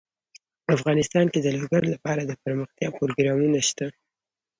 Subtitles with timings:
[0.75, 3.85] افغانستان کې د لوگر لپاره دپرمختیا پروګرامونه شته.